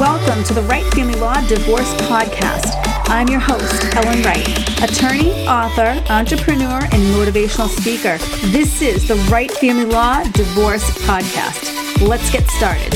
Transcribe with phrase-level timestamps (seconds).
[0.00, 2.72] Welcome to the Wright Family Law Divorce Podcast.
[3.10, 4.48] I'm your host, Ellen Wright,
[4.82, 8.16] attorney, author, entrepreneur, and motivational speaker.
[8.46, 12.00] This is the Wright Family Law Divorce Podcast.
[12.00, 12.94] Let's get started.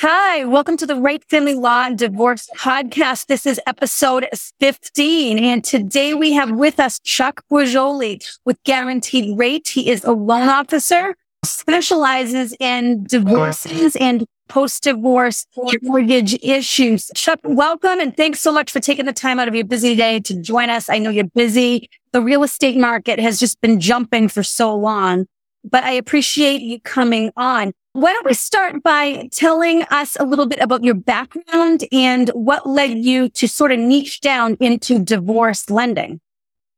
[0.00, 3.26] Hi, welcome to the Wright Family Law and Divorce Podcast.
[3.26, 4.26] This is episode
[4.58, 5.38] 15.
[5.38, 9.68] And today we have with us Chuck Borgioli with Guaranteed Rate.
[9.68, 11.14] He is a loan officer
[11.44, 15.46] specializes in divorces and post-divorce
[15.82, 17.10] mortgage issues.
[17.14, 20.20] Chuck, welcome and thanks so much for taking the time out of your busy day
[20.20, 20.90] to join us.
[20.90, 21.88] I know you're busy.
[22.12, 25.26] The real estate market has just been jumping for so long,
[25.64, 27.72] but I appreciate you coming on.
[27.92, 32.68] Why don't we start by telling us a little bit about your background and what
[32.68, 36.20] led you to sort of niche down into divorce lending?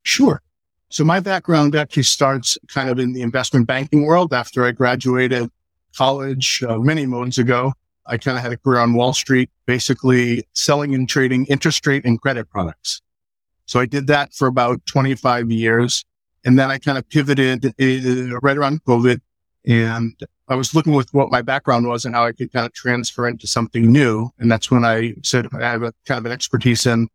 [0.02, 0.42] Sure.
[0.88, 4.32] So my background actually starts kind of in the investment banking world.
[4.32, 5.50] After I graduated
[5.96, 7.72] college uh, many moons ago,
[8.06, 12.04] I kind of had a career on Wall Street, basically selling and trading interest rate
[12.04, 13.02] and credit products.
[13.66, 16.04] So I did that for about 25 years.
[16.44, 19.20] And then I kind of pivoted uh, right around COVID
[19.66, 20.14] and
[20.48, 23.26] I was looking with what my background was and how I could kind of transfer
[23.26, 24.30] into something new.
[24.38, 27.08] And that's when I said I have a kind of an expertise in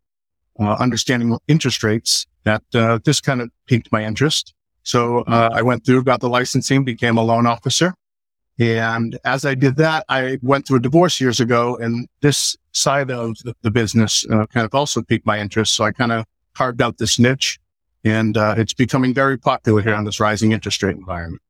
[0.58, 4.54] uh, understanding interest rates that uh, this kind of piqued my interest.
[4.82, 7.94] So uh, I went through, got the licensing, became a loan officer.
[8.58, 13.10] And as I did that, I went through a divorce years ago and this side
[13.10, 15.74] of the, business uh, kind of also piqued my interest.
[15.74, 17.58] So I kind of carved out this niche
[18.04, 21.42] and uh, it's becoming very popular here on this rising interest rate environment.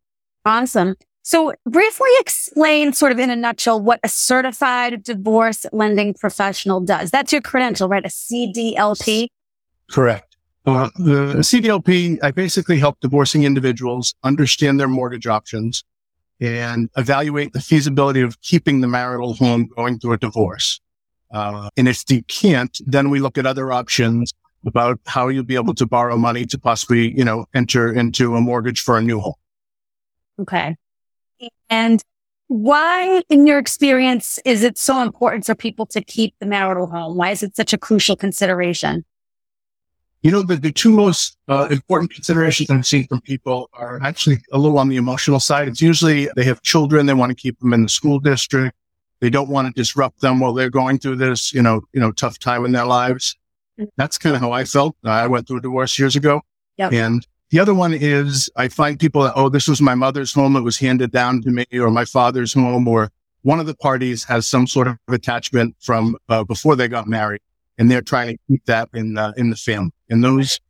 [0.45, 0.97] Awesome.
[1.23, 7.11] So briefly explain sort of in a nutshell what a certified divorce lending professional does.
[7.11, 8.05] That's your credential, right?
[8.05, 9.29] A CDLP?
[9.91, 10.37] Correct.
[10.67, 15.84] Uh, the CDLP, I basically help divorcing individuals understand their mortgage options
[16.41, 20.81] and evaluate the feasibility of keeping the marital home going through a divorce.
[21.33, 24.33] Uh, and if you can't, then we look at other options
[24.67, 28.41] about how you'll be able to borrow money to possibly, you know, enter into a
[28.41, 29.35] mortgage for a new home.
[30.41, 30.77] Okay.
[31.70, 32.03] And
[32.48, 37.17] why, in your experience, is it so important for people to keep the marital home?
[37.17, 39.05] Why is it such a crucial consideration?
[40.23, 44.39] You know, the, the two most uh, important considerations I've seen from people are actually
[44.53, 45.67] a little on the emotional side.
[45.67, 48.77] It's usually they have children, they want to keep them in the school district.
[49.20, 52.13] They don't want to disrupt them while they're going through this, you know, you know,
[52.13, 53.36] tough time in their lives.
[53.80, 53.89] Mm.
[53.97, 54.97] That's kind of how I felt.
[55.05, 56.42] I went through a divorce years ago.
[56.77, 56.92] Yep.
[56.92, 60.57] And the other one is I find people that, oh, this was my mother's home.
[60.57, 63.11] It was handed down to me or my father's home or
[63.42, 67.42] one of the parties has some sort of attachment from uh, before they got married
[67.77, 69.92] and they're trying to keep that in, uh, in the family.
[70.08, 70.61] And those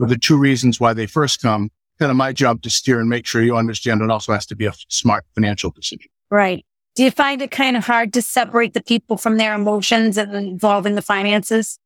[0.00, 1.70] are the two reasons why they first come.
[2.00, 4.56] Kind of my job to steer and make sure you understand it also has to
[4.56, 6.10] be a smart financial decision.
[6.28, 6.66] Right.
[6.96, 10.34] Do you find it kind of hard to separate the people from their emotions and
[10.34, 11.78] involving the finances?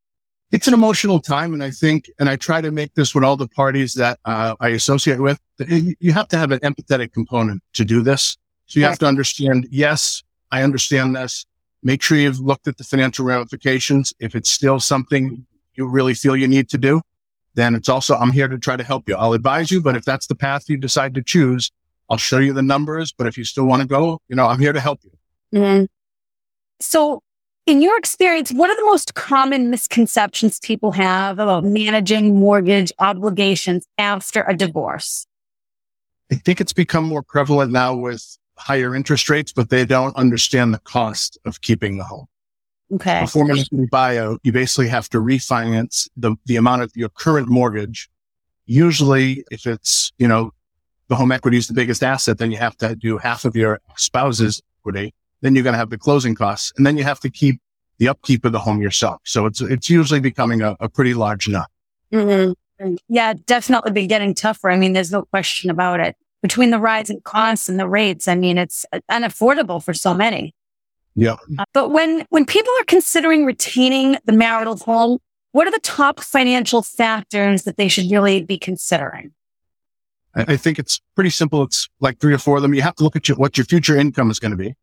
[0.52, 1.52] It's an emotional time.
[1.54, 4.54] And I think, and I try to make this with all the parties that uh,
[4.60, 8.36] I associate with, you have to have an empathetic component to do this.
[8.66, 11.46] So you have to understand, yes, I understand this.
[11.82, 14.12] Make sure you've looked at the financial ramifications.
[14.18, 17.00] If it's still something you really feel you need to do,
[17.54, 19.16] then it's also, I'm here to try to help you.
[19.16, 21.70] I'll advise you, but if that's the path you decide to choose,
[22.10, 23.12] I'll show you the numbers.
[23.12, 25.10] But if you still want to go, you know, I'm here to help you.
[25.58, 25.84] Mm-hmm.
[26.80, 27.22] So
[27.66, 33.86] in your experience, what are the most common misconceptions people have about managing mortgage obligations
[33.98, 35.26] after a divorce?
[36.30, 40.72] I think it's become more prevalent now with higher interest rates, but they don't understand
[40.72, 42.26] the cost of keeping the home.
[42.94, 43.22] Okay.
[43.22, 43.48] Before
[43.90, 48.08] buy a, you basically have to refinance the, the amount of your current mortgage.
[48.64, 50.52] Usually if it's, you know,
[51.08, 53.80] the home equity is the biggest asset, then you have to do half of your
[53.96, 57.30] spouse's equity then you're going to have the closing costs and then you have to
[57.30, 57.60] keep
[57.98, 59.20] the upkeep of the home yourself.
[59.24, 61.68] So it's, it's usually becoming a, a pretty large nut.
[62.12, 62.94] Mm-hmm.
[63.08, 64.70] Yeah, definitely be getting tougher.
[64.70, 66.16] I mean, there's no question about it.
[66.42, 70.54] Between the rise in costs and the rates, I mean, it's unaffordable for so many.
[71.14, 71.36] Yeah.
[71.58, 75.18] Uh, but when, when people are considering retaining the marital home,
[75.52, 79.32] what are the top financial factors that they should really be considering?
[80.34, 81.62] I think it's pretty simple.
[81.62, 82.74] It's like three or four of them.
[82.74, 84.74] You have to look at your, what your future income is going to be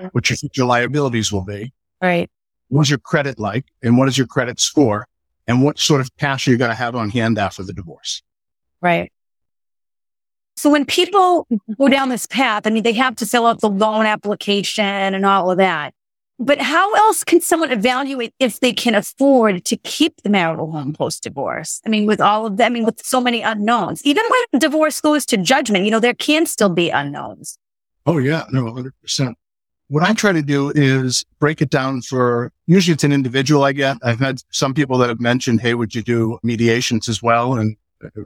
[0.00, 0.08] Mm-hmm.
[0.12, 1.74] what your future liabilities will be.
[2.00, 2.30] Right.
[2.68, 5.06] What's your credit like and what is your credit score
[5.46, 8.22] and what sort of cash are you going to have on hand after the divorce?
[8.80, 9.12] Right.
[10.56, 11.46] So when people
[11.78, 15.26] go down this path, I mean, they have to fill out the loan application and
[15.26, 15.92] all of that.
[16.38, 20.94] But how else can someone evaluate if they can afford to keep the marital home
[20.94, 21.82] post divorce?
[21.84, 25.02] I mean, with all of them, I mean, with so many unknowns, even when divorce
[25.02, 27.58] goes to judgment, you know, there can still be unknowns.
[28.06, 29.36] Oh yeah, no, hundred percent.
[29.90, 33.72] What I try to do is break it down for usually it's an individual I
[33.72, 33.96] get.
[34.04, 37.54] I've had some people that have mentioned, Hey, would you do mediations as well?
[37.54, 37.76] And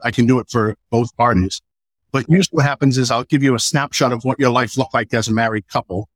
[0.03, 1.63] I can do it for both parties.
[2.11, 4.93] But usually what happens is I'll give you a snapshot of what your life looked
[4.93, 6.07] like as a married couple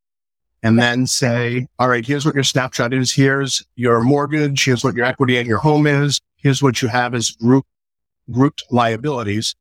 [0.61, 3.11] and then say, all right, here's what your snapshot is.
[3.11, 4.63] Here's your mortgage.
[4.63, 6.21] Here's what your equity in your home is.
[6.35, 7.65] Here's what you have as group,
[8.29, 9.55] grouped liabilities.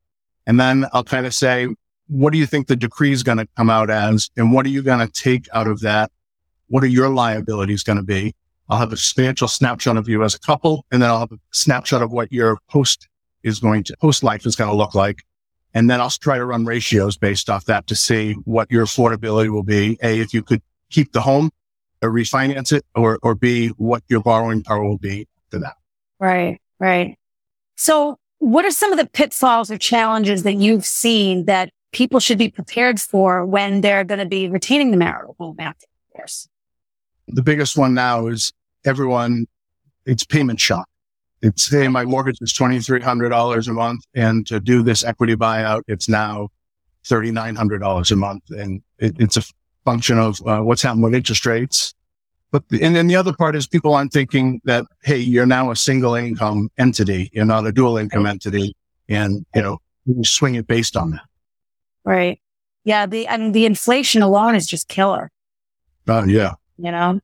[0.47, 1.69] And then I'll kind of say,
[2.09, 4.31] what do you think the decree is going to come out as?
[4.37, 6.11] And what are you going to take out of that?
[6.69, 8.35] What are your liabilities going to be?
[8.69, 11.39] I'll have a substantial snapshot of you as a couple, and then I'll have a
[11.53, 13.09] snapshot of what your post
[13.43, 15.23] is going to, post life is going to look like.
[15.75, 19.51] And then I'll try to run ratios based off that to see what your affordability
[19.51, 19.99] will be.
[20.03, 21.51] A, if you could keep the home
[22.03, 25.75] or refinance it, or, or B, what your borrowing power will be to that.
[26.21, 27.19] Right, right.
[27.77, 32.39] So what are some of the pitfalls or challenges that you've seen that people should
[32.39, 36.49] be prepared for when they're going to be retaining the marital home after divorce?
[37.29, 38.53] The biggest one now is
[38.85, 39.47] everyone,
[40.07, 40.89] it's payment shock.
[41.41, 44.05] It's hey, my mortgage is $2,300 a month.
[44.15, 46.49] And to do this equity buyout, it's now
[47.07, 48.51] $3,900 a month.
[48.51, 49.43] And it, it's a
[49.85, 51.95] function of uh, what's happening with interest rates.
[52.51, 55.71] But, the, and then the other part is people aren't thinking that, Hey, you're now
[55.71, 57.31] a single income entity.
[57.33, 58.75] You're not a dual income entity.
[59.09, 61.28] And, you know, you swing it based on that.
[62.09, 62.41] Right.
[62.85, 63.07] Yeah.
[63.07, 65.31] The, I mean, the inflation alone is just killer.
[66.07, 66.55] Uh, yeah.
[66.79, 67.21] You know,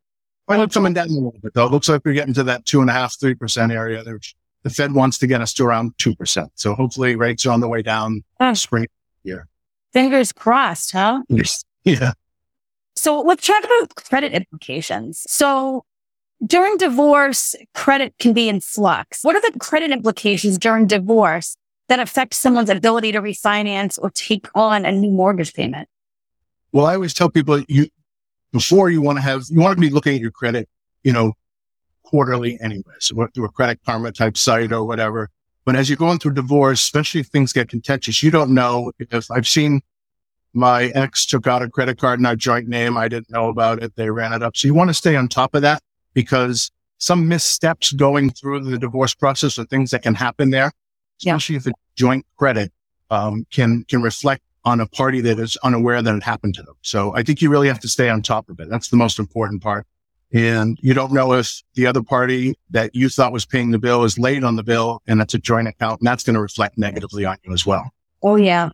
[0.47, 1.67] well, it's coming down a little bit though.
[1.67, 4.05] It looks like we're getting to that two and a half, three percent area.
[4.05, 6.51] The Fed wants to get us to around two percent.
[6.55, 8.87] So hopefully rates are on the way down spring
[9.23, 9.49] year.
[9.93, 11.23] Fingers crossed, huh?
[11.85, 12.13] Yeah.
[12.97, 15.25] So let's talk about credit implications.
[15.29, 15.85] So
[16.45, 19.23] during divorce, credit can be in flux.
[19.23, 21.57] What are the credit implications during divorce
[21.89, 25.89] that affect someone's ability to refinance or take on a new mortgage payment?
[26.73, 27.89] Well, I always tell people you,
[28.53, 30.69] before you want to have, you want to be looking at your credit,
[31.03, 31.35] you know,
[32.03, 35.31] quarterly anyway, anyways, through a credit karma type site or whatever.
[35.65, 39.31] But as you're going through divorce, especially if things get contentious, you don't know if
[39.31, 39.81] I've seen
[40.53, 42.97] my ex took out a credit card in our joint name.
[42.97, 43.97] I didn't know about it.
[43.97, 44.57] They ran it up.
[44.57, 45.83] So you want to stay on top of that
[46.13, 50.71] because some missteps going through the divorce process are things that can happen there,
[51.21, 51.61] especially yeah.
[51.61, 52.73] if it's joint credit,
[53.11, 56.75] um, can, can reflect on a party that is unaware that it happened to them.
[56.83, 58.69] So I think you really have to stay on top of it.
[58.71, 59.87] That's the most important part.
[60.33, 64.03] And you don't know if the other party that you thought was paying the bill
[64.03, 66.77] is late on the bill and that's a joint account and that's going to reflect
[66.77, 67.91] negatively on you as well.
[68.23, 68.71] Oh, yeah.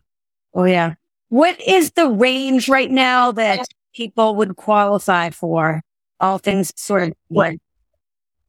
[0.55, 0.95] Oh, yeah.
[1.29, 5.83] What is the range right now that people would qualify for?
[6.19, 7.57] All things sort of what?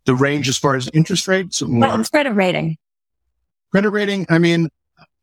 [0.06, 1.62] The range as far as interest rates?
[1.62, 2.78] Well, credit rating.
[3.72, 4.26] Credit rating.
[4.30, 4.70] I mean,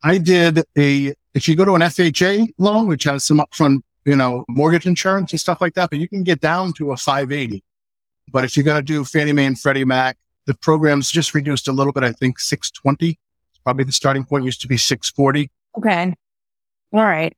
[0.03, 4.17] I did a, if you go to an FHA loan, which has some upfront, you
[4.17, 7.63] know, mortgage insurance and stuff like that, but you can get down to a 580.
[8.31, 10.17] But if you're going to do Fannie Mae and Freddie Mac,
[10.47, 12.05] the program's just reduced a little bit.
[12.05, 13.19] I think 620.
[13.65, 15.51] Probably the starting point used to be 640.
[15.77, 16.15] Okay.
[16.93, 17.37] All right.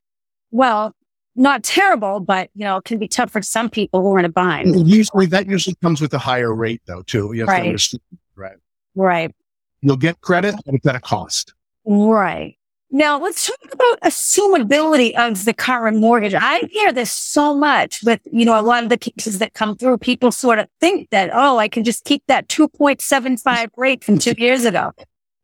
[0.53, 0.95] Well,
[1.35, 4.25] not terrible, but you know, it can be tough for some people who are in
[4.25, 4.89] a bind.
[4.89, 7.33] Usually that usually comes with a higher rate though, too.
[7.33, 7.61] You have right.
[7.63, 8.03] to understand.
[8.37, 8.57] Right.
[8.95, 9.35] Right.
[9.83, 11.55] You'll get credit, but it's at a cost.
[11.85, 12.57] Right.
[12.93, 16.35] Now let's talk about assumability of the current mortgage.
[16.35, 19.77] I hear this so much with, you know, a lot of the cases that come
[19.77, 19.99] through.
[19.99, 24.35] People sort of think that, oh, I can just keep that 2.75 rate from two
[24.37, 24.93] years ago.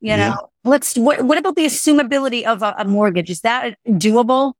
[0.00, 0.36] You know, yeah.
[0.64, 3.30] let's, what, what about the assumability of a, a mortgage?
[3.30, 4.54] Is that doable?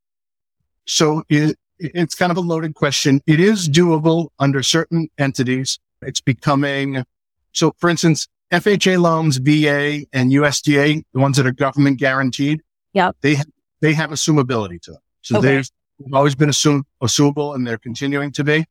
[0.86, 3.20] So it, it's kind of a loaded question.
[3.26, 5.78] It is doable under certain entities.
[6.02, 7.04] It's becoming,
[7.52, 12.62] so for instance, FHA loans, VA and USDA, the ones that are government guaranteed.
[12.92, 13.12] Yeah.
[13.20, 13.36] They,
[13.80, 15.00] they have assumability to them.
[15.22, 15.56] So okay.
[15.56, 15.70] they've
[16.12, 18.66] always been assumed, assumable and they're continuing to be.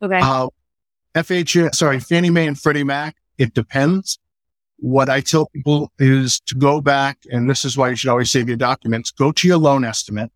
[0.00, 0.20] Okay.
[0.20, 0.48] Uh,
[1.14, 4.18] FHA, sorry, Fannie Mae and Freddie Mac, it depends.
[4.78, 8.30] What I tell people is to go back, and this is why you should always
[8.30, 9.10] save your documents.
[9.10, 10.32] Go to your loan estimate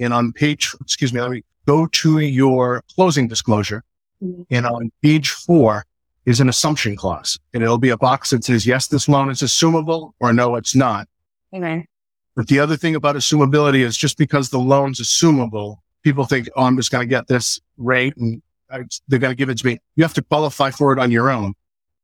[0.00, 3.84] and on page, excuse me, let me go to your closing disclosure.
[4.22, 4.42] Mm-hmm.
[4.50, 5.84] And on page four
[6.26, 7.38] is an assumption clause.
[7.52, 10.74] And it'll be a box that says, yes, this loan is assumable or no, it's
[10.74, 11.08] not.
[11.54, 11.86] Okay.
[12.34, 16.64] But the other thing about assumability is just because the loan's assumable, people think, oh,
[16.64, 19.66] I'm just going to get this rate and I, they're going to give it to
[19.66, 19.78] me.
[19.96, 21.54] You have to qualify for it on your own.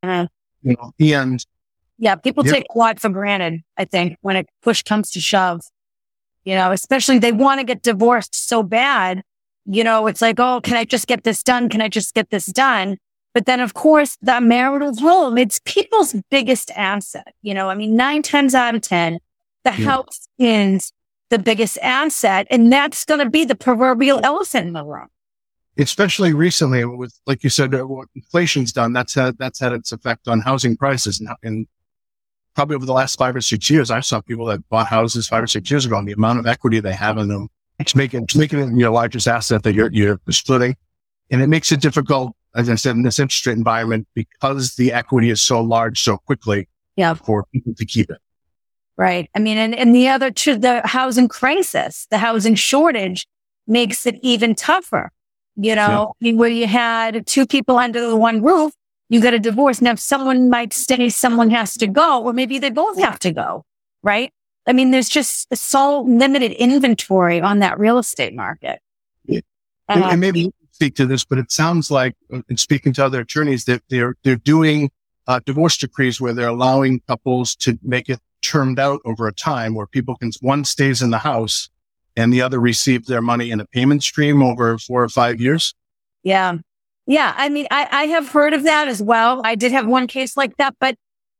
[0.02, 0.26] Uh-huh.
[0.62, 1.44] You know, and
[1.98, 5.62] yeah, people take a lot for granted, I think, when it push comes to shove
[6.48, 9.22] you know, especially they want to get divorced so bad.
[9.66, 11.68] You know, it's like, oh, can I just get this done?
[11.68, 12.96] Can I just get this done?
[13.38, 17.34] But then, of course, the marital home, it's people's biggest asset.
[17.40, 19.20] You know, I mean, nine times out of 10,
[19.62, 19.76] the yeah.
[19.76, 20.92] house is
[21.30, 22.48] the biggest asset.
[22.50, 25.06] And that's going to be the proverbial elephant in the room.
[25.78, 29.92] especially recently with, like you said, uh, what inflation's done, that's had, that's had its
[29.92, 31.20] effect on housing prices.
[31.20, 31.68] And, and
[32.56, 35.44] probably over the last five or six years, I saw people that bought houses five
[35.44, 37.50] or six years ago and the amount of equity they have in them.
[37.78, 40.74] It's making, it's making it your largest asset that you're, you're splitting.
[41.30, 44.92] And it makes it difficult, as I said, in this interest rate environment because the
[44.92, 47.14] equity is so large so quickly yeah.
[47.14, 48.18] for people to keep it.
[48.96, 49.30] Right.
[49.34, 53.26] I mean, and, and the other two, the housing crisis, the housing shortage
[53.66, 55.12] makes it even tougher.
[55.60, 56.34] You know, yeah.
[56.34, 58.72] where you had two people under the one roof,
[59.08, 59.80] you get a divorce.
[59.80, 63.32] Now, if someone might stay, someone has to go, or maybe they both have to
[63.32, 63.64] go.
[64.02, 64.32] Right.
[64.68, 68.80] I mean, there's just so limited inventory on that real estate market.
[69.24, 69.40] Yeah.
[69.88, 73.22] Uh, and maybe speak to this, but it sounds like, uh, in speaking to other
[73.22, 74.90] attorneys, that they're they're doing
[75.26, 79.74] uh, divorce decrees where they're allowing couples to make it termed out over a time,
[79.74, 81.68] where people can one stays in the house
[82.16, 85.74] and the other receives their money in a payment stream over four or five years.
[86.22, 86.58] Yeah.
[87.06, 87.34] Yeah.
[87.36, 89.40] I mean, I, I have heard of that as well.
[89.44, 90.94] I did have one case like that, but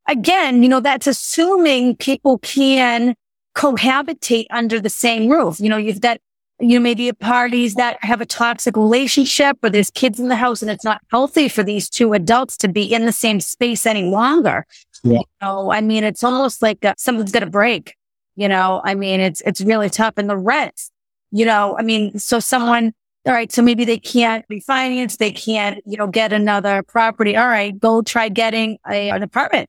[0.08, 3.14] again, you know, that's assuming people can
[3.54, 5.60] cohabitate under the same roof.
[5.60, 6.18] You know, you've got,
[6.60, 10.60] you know, maybe parties that have a toxic relationship or there's kids in the house
[10.60, 14.04] and it's not healthy for these two adults to be in the same space any
[14.04, 14.66] longer.
[15.04, 15.18] Yeah.
[15.18, 17.94] You know, I mean, it's almost like uh, something's going to break.
[18.34, 20.14] You know, I mean, it's, it's really tough.
[20.16, 20.90] And the rents,
[21.30, 22.92] you know, I mean, so someone,
[23.26, 25.18] all right, so maybe they can't refinance.
[25.18, 27.36] They can't, you know, get another property.
[27.36, 29.68] All right, go try getting a, an apartment,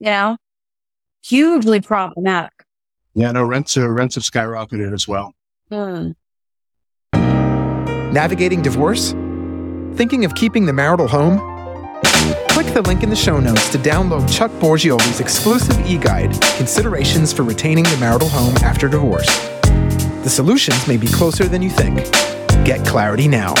[0.00, 0.36] you know,
[1.24, 2.52] hugely problematic.
[3.14, 5.34] Yeah, no, rents are, rents have skyrocketed as well.
[5.70, 6.10] Hmm.
[8.12, 9.12] Navigating divorce?
[9.94, 11.38] Thinking of keeping the marital home?
[12.48, 17.44] Click the link in the show notes to download Chuck Borgioli's exclusive e-guide, Considerations for
[17.44, 19.28] Retaining the Marital Home After Divorce.
[20.24, 21.98] The solutions may be closer than you think.
[22.66, 23.54] Get clarity now.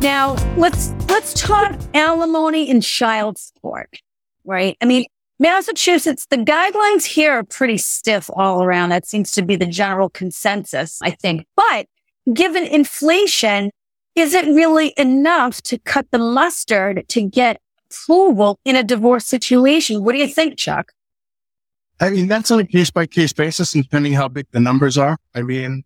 [0.00, 4.00] Now, let's let's talk alimony and child support,
[4.44, 4.76] right?
[4.80, 5.06] I mean,
[5.38, 8.90] Massachusetts, the guidelines here are pretty stiff all around.
[8.90, 11.46] That seems to be the general consensus, I think.
[11.56, 11.86] But
[12.32, 13.70] given inflation,
[14.14, 17.60] is it really enough to cut the mustard to get
[17.90, 20.04] approval in a divorce situation?
[20.04, 20.92] What do you think, Chuck?
[22.00, 24.98] I mean, that's on a case by case basis and depending how big the numbers
[24.98, 25.16] are.
[25.34, 25.84] I mean,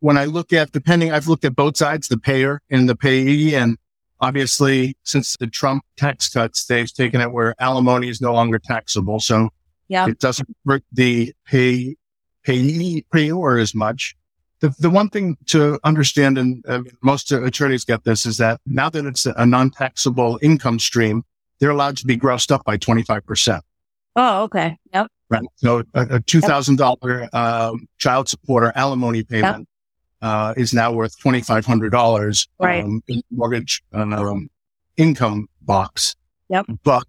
[0.00, 3.54] when I look at, depending, I've looked at both sides, the payer and the payee.
[3.54, 3.78] And
[4.20, 9.20] obviously, since the Trump tax cuts, they've taken it where alimony is no longer taxable.
[9.20, 9.50] So
[9.88, 10.08] yeah.
[10.08, 11.96] it doesn't hurt the pay,
[12.44, 14.16] payee, payor as much.
[14.60, 18.88] The, the one thing to understand, and uh, most attorneys get this, is that now
[18.88, 21.24] that it's a non-taxable income stream,
[21.60, 23.60] they're allowed to be grossed up by 25%.
[24.16, 24.78] Oh, okay.
[24.94, 25.08] Yep.
[25.28, 25.42] Right.
[25.56, 27.30] So a, a $2,000 yep.
[27.32, 29.68] uh, child support or alimony payment.
[30.22, 32.84] Uh, is now worth $2,500 right.
[32.84, 34.48] um, in mortgage um,
[34.96, 36.14] income box.
[36.48, 36.66] Yep.
[36.84, 37.04] But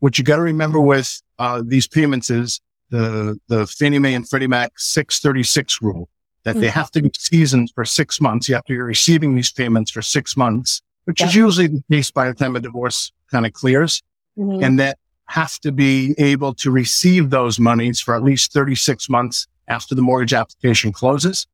[0.00, 4.28] what you got to remember with uh, these payments is the, the Fannie Mae and
[4.28, 6.08] Freddie Mac 636 rule
[6.44, 6.60] that mm-hmm.
[6.60, 8.48] they have to be seasoned for six months.
[8.48, 12.10] You have to be receiving these payments for six months, which is usually the case
[12.10, 14.02] by the time a divorce kind of clears.
[14.38, 14.64] Mm-hmm.
[14.64, 19.46] And that have to be able to receive those monies for at least 36 months
[19.68, 21.46] after the mortgage application closes.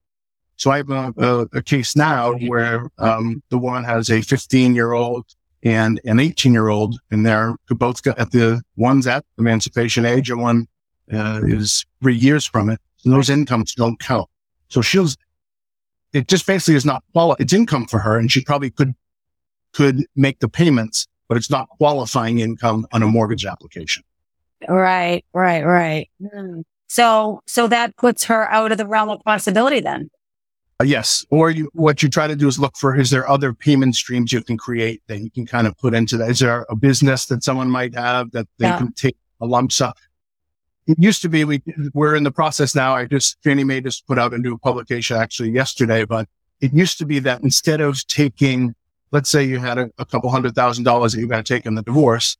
[0.56, 4.74] So I have a, a, a case now where um, the woman has a 15
[4.74, 5.26] year old
[5.62, 10.40] and an 18 year old, and they're both at the one's at emancipation age and
[10.40, 10.66] one
[11.12, 12.80] uh, is three years from it.
[12.98, 14.28] So those incomes don't count.
[14.68, 15.16] So she's,
[16.12, 18.94] it just basically is not quali- it's income for her and she probably could,
[19.72, 24.04] could make the payments, but it's not qualifying income on a mortgage application.
[24.66, 26.08] Right, right, right.
[26.22, 26.62] Mm.
[26.88, 30.08] So, so that puts her out of the realm of possibility then.
[30.80, 31.24] Uh, yes.
[31.30, 34.32] Or you, what you try to do is look for, is there other payment streams
[34.32, 36.30] you can create that you can kind of put into that?
[36.30, 38.78] Is there a business that someone might have that they yeah.
[38.78, 39.92] can take a lump sum?
[40.86, 41.62] it used to be we
[41.94, 42.94] we're in the process now.
[42.94, 46.28] I just Fannie Mae just put out a new publication actually yesterday, but
[46.60, 48.74] it used to be that instead of taking,
[49.10, 51.66] let's say you had a, a couple hundred thousand dollars that you're going to take
[51.66, 52.36] in the divorce,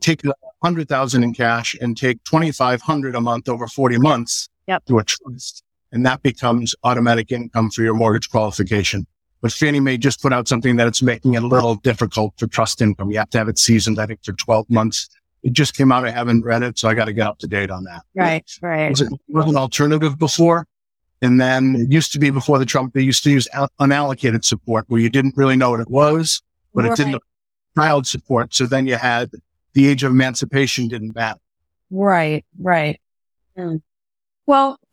[0.00, 3.98] take a hundred thousand in cash and take twenty five hundred a month over forty
[3.98, 4.84] months yep.
[4.86, 9.06] to a trust, and that becomes automatic income for your mortgage qualification.
[9.40, 12.46] But Fannie Mae just put out something that it's making it a little difficult for
[12.46, 13.10] trust income.
[13.10, 15.08] You have to have it seasoned, I think, for 12 months
[15.46, 16.04] it just came out.
[16.04, 18.02] I haven't read it, so I got to get up to date on that.
[18.16, 18.90] Right, right.
[18.90, 20.66] Was it was an alternative before?
[21.22, 23.48] And then it used to be before the Trump, they used to use
[23.80, 26.42] unallocated support where you didn't really know what it was,
[26.74, 26.92] but right.
[26.92, 27.22] it didn't
[27.76, 28.54] child support.
[28.54, 29.30] So then you had
[29.72, 31.38] the age of emancipation didn't matter.
[31.90, 33.00] Right, right.
[33.56, 33.82] Mm.
[34.46, 34.80] Well,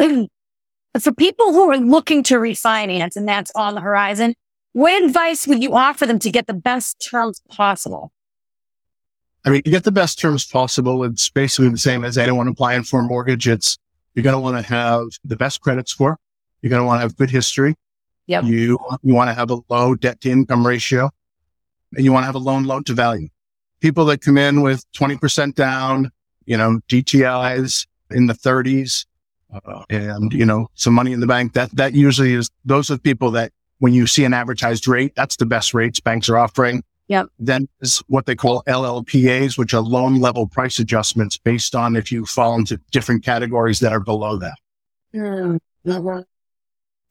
[1.00, 4.36] for people who are looking to refinance and that's on the horizon,
[4.74, 8.12] what advice would you offer them to get the best terms possible?
[9.46, 12.84] I mean, to get the best terms possible, it's basically the same as anyone applying
[12.84, 13.48] for a mortgage.
[13.48, 13.78] It's
[14.16, 16.18] you're going to want to have the best credit score.
[16.62, 17.76] You're going to want to have good history.
[18.28, 18.46] Yep.
[18.46, 21.10] You, you want to have a low debt to income ratio
[21.96, 23.28] and you want to have a loan loan to value.
[23.82, 26.10] People that come in with 20% down,
[26.46, 29.06] you know, DTIs in the 30s,
[29.66, 32.96] uh, and, you know, some money in the bank, that, that usually is, those are
[32.96, 36.38] the people that when you see an advertised rate, that's the best rates banks are
[36.38, 36.84] offering.
[37.10, 37.28] Yep.
[37.38, 42.12] Then is what they call LLPAs, which are loan level price adjustments based on if
[42.12, 44.56] you fall into different categories that are below that.
[45.14, 46.20] Mm-hmm.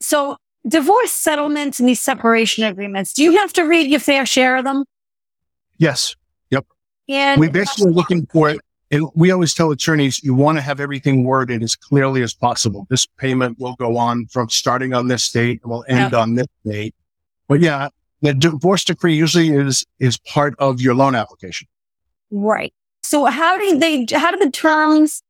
[0.01, 4.57] So divorce settlements and these separation agreements, do you have to read your fair share
[4.57, 4.85] of them?
[5.77, 6.17] Yes.
[6.51, 6.67] Yep.
[7.09, 8.61] And we basically looking for it.
[8.93, 12.87] And we always tell attorneys, you want to have everything worded as clearly as possible.
[12.91, 16.21] This payment will go on from starting on this date and will end yep.
[16.21, 16.95] on this date.
[17.49, 17.89] But yeah,
[18.21, 21.69] the divorce decree usually is, is part of your loan application.
[22.31, 22.75] Right.
[23.03, 25.23] So how do they, how do the terms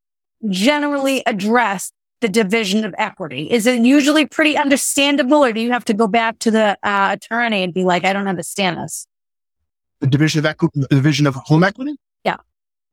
[0.48, 3.48] generally address the division of equity?
[3.48, 7.10] Is it usually pretty understandable or do you have to go back to the uh,
[7.12, 9.06] attorney and be like, I don't understand this?
[10.00, 11.94] The division of equity, division of home equity?
[12.24, 12.36] Yeah.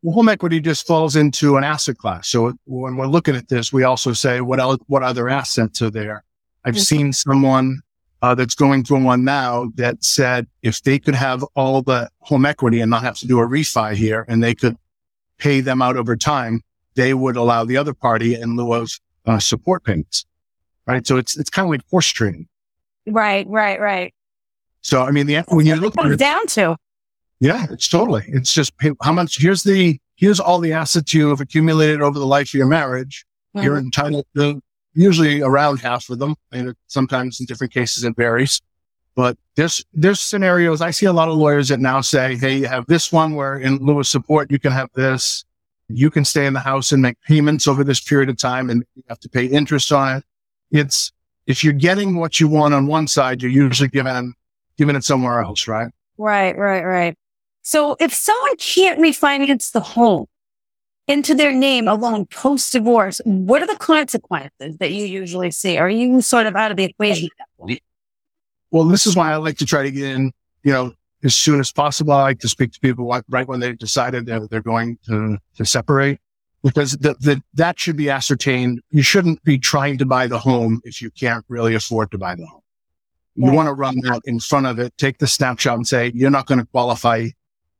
[0.01, 2.29] Well, home equity just falls into an asset class.
[2.29, 5.89] So when we're looking at this, we also say what else, what other assets are
[5.89, 6.23] there?
[6.63, 6.81] I've mm-hmm.
[6.81, 7.81] seen someone
[8.21, 12.45] uh, that's going through one now that said if they could have all the home
[12.45, 14.77] equity and not have to do a refi here and they could
[15.37, 16.61] pay them out over time,
[16.95, 18.91] they would allow the other party in lieu of
[19.25, 20.25] uh, support payments.
[20.85, 21.05] Right.
[21.05, 22.47] So it's, it's kind of like horse trading.
[23.05, 24.13] Right, right, right.
[24.81, 26.77] So, I mean, the, when you look at it down to,
[27.39, 31.39] yeah, it's totally, it's just how much, here's the, here's all the assets you have
[31.39, 33.25] accumulated over the life of your marriage.
[33.55, 33.65] Mm-hmm.
[33.65, 34.61] You're entitled to
[34.93, 36.35] usually around half of them.
[36.51, 38.61] And sometimes in different cases, it varies.
[39.15, 40.81] But there's, there's scenarios.
[40.81, 43.57] I see a lot of lawyers that now say, Hey, you have this one where
[43.57, 45.45] in lieu of support, you can have this.
[45.87, 48.83] You can stay in the house and make payments over this period of time and
[48.95, 50.23] you have to pay interest on it.
[50.71, 51.11] It's,
[51.47, 54.33] if you're getting what you want on one side, you're usually given
[54.77, 55.91] giving it somewhere else, right?
[56.17, 57.17] Right, right, right.
[57.61, 60.25] So if someone can't refinance the home
[61.07, 65.77] into their name alone post divorce, what are the consequences that you usually see?
[65.77, 67.29] Are you sort of out of the equation?
[68.71, 70.31] Well, this is why I like to try to get in,
[70.63, 70.93] you know,
[71.23, 72.13] as soon as possible.
[72.13, 75.65] I like to speak to people right when they've decided that they're going to, to
[75.65, 76.19] separate
[76.63, 78.81] because the, the, that should be ascertained.
[78.91, 82.35] You shouldn't be trying to buy the home if you can't really afford to buy
[82.35, 82.61] the home.
[83.35, 83.55] You right.
[83.55, 86.45] want to run that in front of it, take the snapshot and say, you're not
[86.45, 87.29] going to qualify.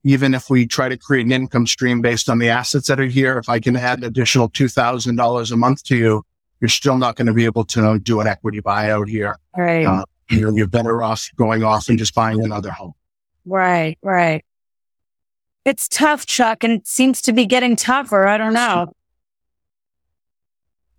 [0.03, 3.05] Even if we try to create an income stream based on the assets that are
[3.05, 6.23] here, if I can add an additional $2,000 a month to you,
[6.62, 9.38] you're still not going to be able to do an equity buyout here.
[9.55, 9.85] Right.
[9.85, 12.93] Uh, you're, you're better off going off and just buying another home.
[13.45, 14.45] Right, right.
[15.65, 18.27] It's tough, Chuck, and it seems to be getting tougher.
[18.27, 18.93] I don't know.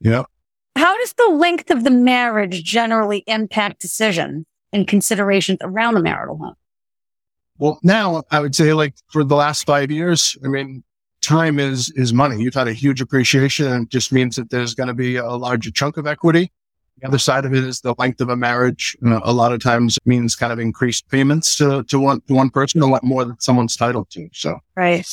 [0.00, 0.24] Yeah.
[0.76, 6.38] How does the length of the marriage generally impact decisions and considerations around the marital
[6.38, 6.54] home?
[7.60, 10.82] Well, now I would say like for the last five years, I mean,
[11.20, 12.42] time is, is money.
[12.42, 15.28] You've had a huge appreciation and it just means that there's going to be a
[15.28, 16.50] larger chunk of equity.
[17.02, 18.96] The other side of it is the length of a marriage.
[19.02, 22.34] You know, a lot of times means kind of increased payments to, to one, to
[22.34, 24.30] one person, a lot more than someone's titled to.
[24.32, 24.58] So.
[24.74, 25.06] Right.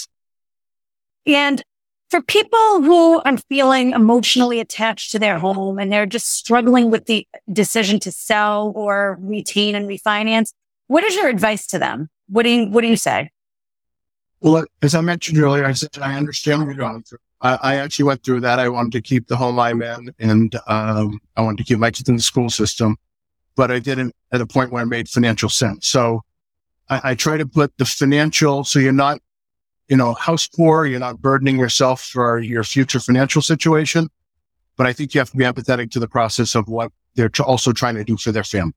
[1.26, 1.62] And
[2.10, 7.08] for people who are feeling emotionally attached to their home and they're just struggling with
[7.08, 10.54] the decision to sell or retain and refinance,
[10.88, 12.10] what is your advice to them?
[12.28, 13.32] What do you, what do you say?
[14.40, 17.20] Well, as I mentioned earlier, I said, I understand what you're going through.
[17.42, 18.60] I, I, actually went through that.
[18.60, 21.92] I wanted to keep the home I'm in and, um, I wanted to keep my
[21.92, 22.98] kids in the school system,
[23.56, 25.88] but I didn't at a point where it made financial sense.
[25.88, 26.24] So
[26.90, 29.20] I, I try to put the financial, so you're not,
[29.88, 34.10] you know, house poor, you're not burdening yourself for your future financial situation.
[34.76, 37.74] But I think you have to be empathetic to the process of what they're also
[37.74, 38.74] trying to do for their family.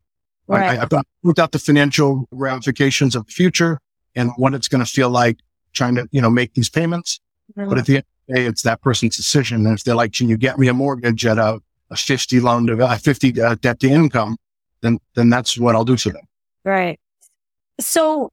[0.51, 0.79] Right.
[0.79, 3.79] I, I've worked out the financial ramifications of the future
[4.15, 5.39] and what it's going to feel like
[5.73, 7.21] trying to, you know, make these payments.
[7.55, 9.67] But at the end of the day, it's that person's decision.
[9.67, 11.61] And if they're like, can you get me a mortgage at a,
[11.91, 14.37] a 50 loan to a 50 uh, debt to income,
[14.83, 16.23] then, then that's what I'll do for them.
[16.65, 16.99] Right.
[17.81, 18.31] So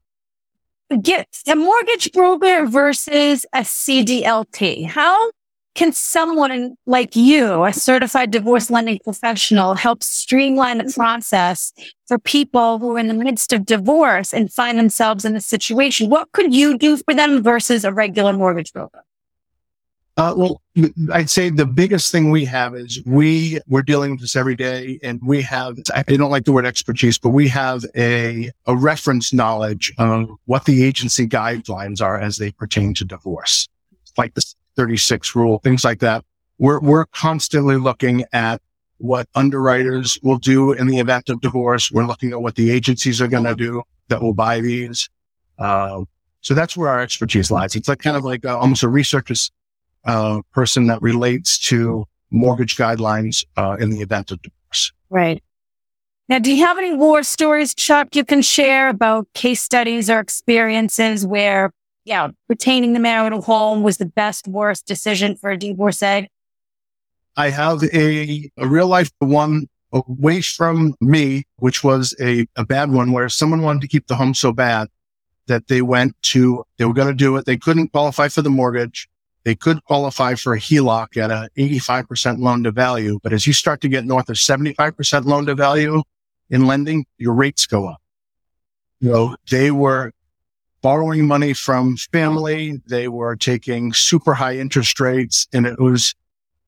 [1.02, 4.88] get a mortgage broker versus a CDLT.
[4.88, 5.32] How
[5.78, 11.72] can someone like you, a certified divorce lending professional, help streamline the process
[12.08, 16.10] for people who are in the midst of divorce and find themselves in a situation?
[16.10, 19.04] What could you do for them versus a regular mortgage broker?
[20.18, 20.62] Uh, well,
[21.14, 25.00] I'd say the biggest thing we have is we we're dealing with this every day,
[25.04, 29.32] and we have I don't like the word expertise, but we have a a reference
[29.32, 33.68] knowledge of what the agency guidelines are as they pertain to divorce,
[34.18, 34.42] like the
[34.78, 36.24] 36 rule, things like that.
[36.60, 38.62] We're we're constantly looking at
[39.00, 41.92] what underwriters will do in the event of divorce.
[41.92, 45.10] We're looking at what the agencies are going to do that will buy these.
[45.60, 46.04] Uh,
[46.42, 47.76] so that's where our expertise lies.
[47.76, 49.52] It's like kind of like uh, almost a researcher's
[50.06, 54.94] uh, person that relates to mortgage guidelines uh, in the event of divorce.
[55.10, 55.44] Right.
[56.30, 60.20] Now, do you have any war stories, Chuck, you can share about case studies or
[60.20, 61.72] experiences where,
[62.08, 66.30] yeah, retaining the marital home was the best, worst decision for a divorcee?
[67.36, 72.92] I have a, a real life one away from me, which was a, a bad
[72.92, 74.88] one where someone wanted to keep the home so bad
[75.48, 77.46] that they went to, they were going to do it.
[77.46, 79.10] They couldn't qualify for the mortgage.
[79.44, 83.20] They could qualify for a HELOC at an 85% loan to value.
[83.22, 86.04] But as you start to get north of 75% loan to value
[86.50, 88.02] in lending, your rates go up.
[89.00, 90.12] You know, they were
[90.88, 92.82] borrowing money from family.
[92.88, 95.46] They were taking super high interest rates.
[95.52, 96.16] And it was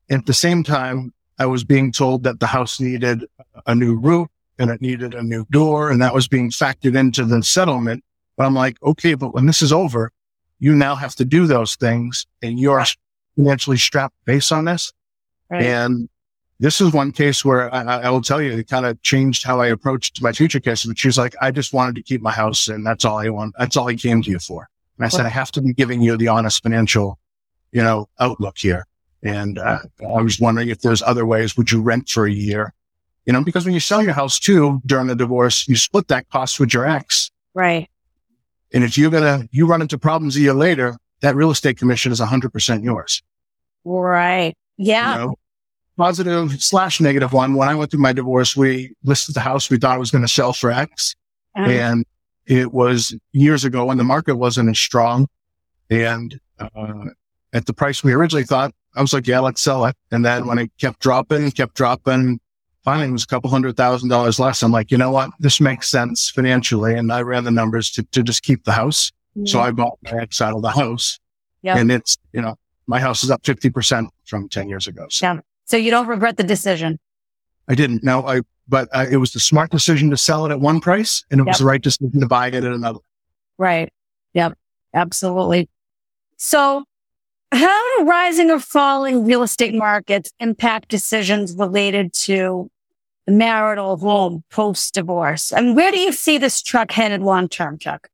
[0.09, 3.23] at the same time, I was being told that the house needed
[3.65, 4.27] a new roof
[4.57, 5.89] and it needed a new door.
[5.89, 8.03] And that was being factored into the settlement.
[8.35, 10.11] But I'm like, okay, but when this is over,
[10.59, 12.83] you now have to do those things and you're
[13.37, 14.91] financially strapped based on this.
[15.49, 15.63] Right.
[15.63, 16.09] And
[16.59, 19.61] this is one case where I, I, will tell you, it kind of changed how
[19.61, 20.87] I approached my future cases.
[20.87, 23.29] But she was like, I just wanted to keep my house and that's all I
[23.29, 23.55] want.
[23.57, 24.67] That's all he came to you for.
[24.97, 27.17] And I said, I have to be giving you the honest financial,
[27.71, 28.85] you know, outlook here.
[29.23, 31.55] And uh, I was wondering if there's other ways.
[31.55, 32.73] Would you rent for a year?
[33.25, 36.29] You know, because when you sell your house too during the divorce, you split that
[36.29, 37.31] cost with your ex.
[37.53, 37.89] Right.
[38.73, 41.77] And if you're going to, you run into problems a year later, that real estate
[41.77, 43.23] commission is 100% yours.
[43.85, 44.55] Right.
[44.77, 45.13] Yeah.
[45.13, 45.35] You know,
[45.99, 47.55] positive slash negative one.
[47.55, 50.23] When I went through my divorce, we listed the house we thought it was going
[50.23, 51.13] to sell for X.
[51.55, 51.69] Uh-huh.
[51.69, 52.05] And
[52.45, 55.27] it was years ago when the market wasn't as strong.
[55.89, 57.05] And uh,
[57.51, 59.95] at the price we originally thought, I was like, yeah, let's sell it.
[60.09, 62.39] And then when it kept dropping, kept dropping,
[62.85, 64.63] finally it was a couple hundred thousand dollars less.
[64.63, 65.31] I'm like, you know what?
[65.39, 66.95] This makes sense financially.
[66.95, 69.11] And I ran the numbers to, to just keep the house.
[69.45, 71.19] So I bought my ex out of the house.
[71.61, 71.77] Yep.
[71.77, 72.55] And it's, you know,
[72.87, 75.05] my house is up 50% from 10 years ago.
[75.09, 75.25] So.
[75.25, 75.39] Yeah.
[75.69, 76.99] So you don't regret the decision?
[77.67, 78.03] I didn't.
[78.03, 81.23] No, I, but I, it was the smart decision to sell it at one price
[81.29, 81.53] and it yep.
[81.53, 82.99] was the right decision to buy it at another.
[83.57, 83.93] Right.
[84.33, 84.57] Yep.
[84.95, 85.69] Absolutely.
[86.37, 86.85] So
[87.51, 92.71] how do rising or falling real estate markets impact decisions related to
[93.27, 95.51] the marital home post divorce?
[95.51, 98.09] And where do you see this truck headed long term, Chuck?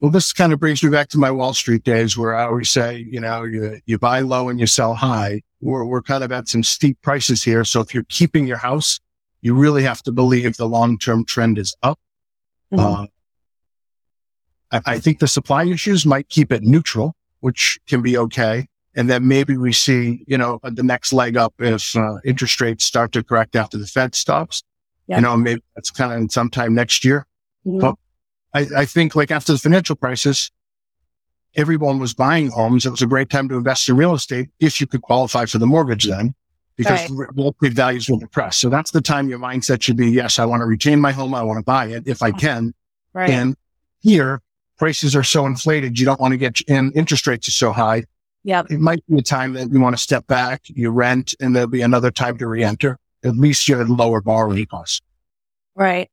[0.00, 2.68] Well, this kind of brings me back to my Wall Street days where I always
[2.68, 5.42] say, you know, you, you buy low and you sell high.
[5.66, 7.64] We're, we're kind of at some steep prices here.
[7.64, 9.00] So if you're keeping your house,
[9.40, 11.98] you really have to believe the long term trend is up.
[12.72, 13.02] Mm-hmm.
[13.02, 13.06] Uh,
[14.72, 17.14] I, I think the supply issues might keep it neutral
[17.46, 18.66] which can be okay.
[18.96, 22.84] And then maybe we see, you know, the next leg up if uh, interest rates
[22.84, 24.62] start to correct after the Fed stops.
[25.06, 25.18] Yep.
[25.18, 27.26] You know, maybe that's kind of sometime next year.
[27.64, 27.78] Mm-hmm.
[27.78, 27.94] But
[28.54, 30.50] I, I think like after the financial crisis,
[31.56, 32.86] everyone was buying homes.
[32.86, 35.58] It was a great time to invest in real estate if you could qualify for
[35.58, 36.34] the mortgage then
[36.76, 37.28] because right.
[37.34, 38.60] real estate values were depressed.
[38.60, 41.34] So that's the time your mindset should be, yes, I want to retain my home.
[41.34, 42.38] I want to buy it if I mm-hmm.
[42.38, 42.74] can.
[43.14, 43.30] Right.
[43.30, 43.56] And
[44.00, 44.42] here
[44.76, 48.04] prices are so inflated, you don't want to get in interest rates are so high.
[48.44, 48.62] Yeah.
[48.70, 51.68] It might be a time that you want to step back, you rent, and there'll
[51.68, 52.98] be another time to re-enter.
[53.24, 55.00] At least you have lower borrowing costs.
[55.74, 56.10] Right.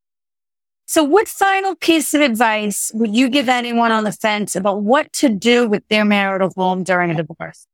[0.86, 5.12] So what final piece of advice would you give anyone on the fence about what
[5.13, 7.67] to do with their marital home during a divorce?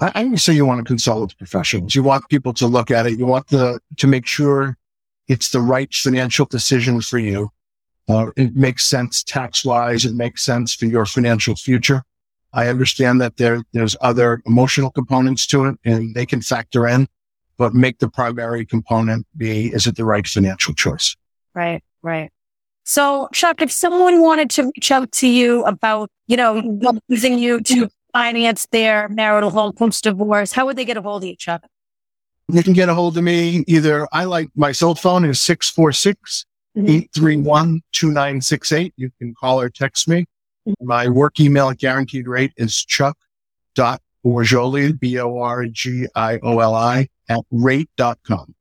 [0.00, 1.94] I, would say you want to consult with professionals.
[1.94, 3.18] You want people to look at it.
[3.18, 4.76] You want the, to make sure
[5.28, 7.50] it's the right financial decision for you.
[8.08, 10.04] Uh, it makes sense tax wise.
[10.04, 12.02] It makes sense for your financial future.
[12.52, 17.08] I understand that there, there's other emotional components to it and they can factor in,
[17.56, 21.16] but make the primary component be, is it the right financial choice?
[21.54, 22.30] Right, right.
[22.84, 27.60] So Chuck, if someone wanted to reach out to you about, you know, using you
[27.62, 31.36] to finance their marital home post divorce, how would they get a hold of you,
[31.36, 31.64] Chuck?
[32.48, 34.06] You can get a hold of me either.
[34.12, 36.44] I like my cell phone is 646
[36.76, 38.92] 831 2968.
[38.96, 40.26] You can call or text me.
[40.68, 40.86] Mm-hmm.
[40.86, 48.54] My work email at guaranteed rate is chuck.borgioli, B-O-R-G-I-O-L-I at rate.com.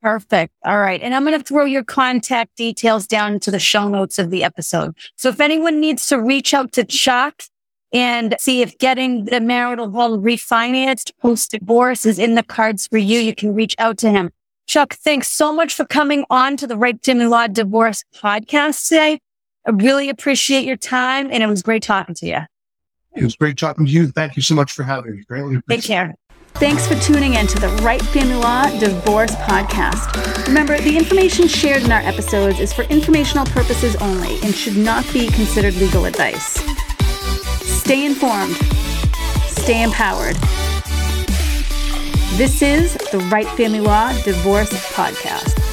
[0.00, 0.54] Perfect.
[0.64, 1.02] All right.
[1.02, 4.44] And I'm going to throw your contact details down into the show notes of the
[4.44, 4.96] episode.
[5.16, 7.42] So if anyone needs to reach out to Chuck
[7.92, 12.98] and see if getting the marital home refinanced post divorce is in the cards for
[12.98, 13.18] you.
[13.18, 14.30] You can reach out to him.
[14.66, 19.20] Chuck, thanks so much for coming on to the Wright Family Law Divorce podcast today.
[19.66, 22.40] I really appreciate your time and it was great talking to you.
[23.16, 24.08] It was great talking to you.
[24.08, 25.24] Thank you so much for having me.
[25.24, 25.80] Greatly appreciate it.
[25.80, 26.14] Take care.
[26.58, 30.46] Thanks for tuning in to the Wright Family Law Divorce Podcast.
[30.48, 35.04] Remember, the information shared in our episodes is for informational purposes only and should not
[35.12, 36.54] be considered legal advice.
[37.62, 38.56] Stay informed,
[39.46, 40.34] stay empowered.
[42.36, 45.67] This is the Wright Family Law Divorce Podcast.